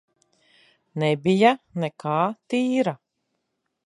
Nebija 1.03 1.51
nekā 1.83 2.15
tīra. 2.55 2.95